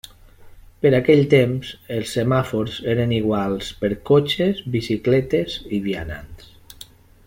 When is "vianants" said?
5.89-6.55